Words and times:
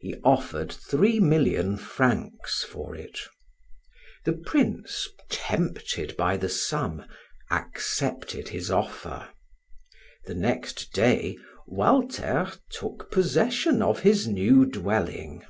He 0.00 0.16
offered 0.22 0.70
three 0.70 1.18
million 1.18 1.78
francs 1.78 2.62
for 2.62 2.94
it. 2.94 3.18
The 4.26 4.34
prince, 4.34 5.08
tempted 5.30 6.14
by 6.14 6.36
the 6.36 6.50
sum, 6.50 7.06
accepted 7.50 8.50
his 8.50 8.70
offer; 8.70 9.30
the 10.26 10.34
next 10.34 10.92
day, 10.92 11.38
Walter 11.66 12.52
took 12.68 13.10
possession 13.10 13.80
of 13.80 14.00
his 14.00 14.26
new 14.28 14.66
dwelling. 14.66 15.42